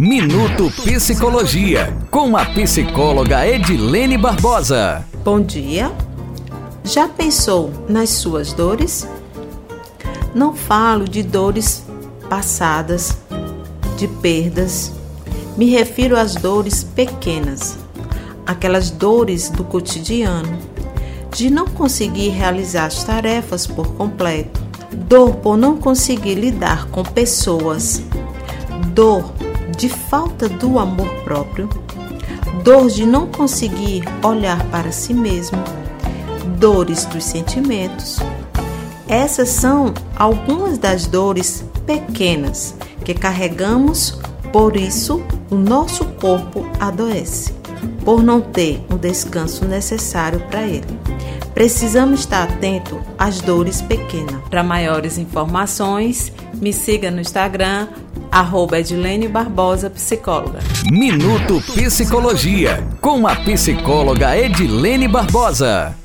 [0.00, 5.04] Minuto Psicologia, com a psicóloga Edilene Barbosa.
[5.24, 5.90] Bom dia.
[6.84, 9.08] Já pensou nas suas dores?
[10.32, 11.84] Não falo de dores
[12.30, 13.18] passadas,
[13.96, 14.92] de perdas.
[15.56, 17.76] Me refiro às dores pequenas,
[18.46, 20.60] aquelas dores do cotidiano,
[21.34, 24.60] de não conseguir realizar as tarefas por completo,
[24.94, 28.00] dor por não conseguir lidar com pessoas,
[28.94, 29.24] dor
[29.76, 31.68] de falta do amor próprio,
[32.62, 35.58] dor de não conseguir olhar para si mesmo,
[36.58, 38.18] dores dos sentimentos.
[39.08, 42.74] Essas são algumas das dores pequenas
[43.04, 44.18] que carregamos,
[44.52, 47.52] por isso o nosso corpo adoece,
[48.04, 50.98] por não ter o descanso necessário para ele.
[51.58, 54.40] Precisamos estar atento às dores pequenas.
[54.48, 57.88] Para maiores informações, me siga no Instagram
[58.30, 60.60] arroba Edilene Barbosa, psicóloga.
[60.88, 65.96] Minuto Psicologia, com a psicóloga Edilene Barbosa.